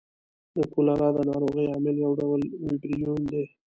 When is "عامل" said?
1.73-1.95